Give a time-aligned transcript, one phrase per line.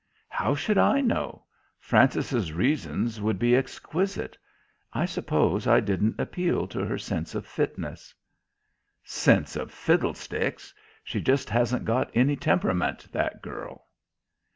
[0.29, 1.45] "How should I know?
[1.79, 4.35] Frances's reasons would be exquisite.
[4.93, 8.11] I suppose I didn't appeal to her sense of fitness."
[9.03, 10.73] "Sense of fiddlesticks.
[11.03, 13.85] She just hasn't got any temperament, that girl."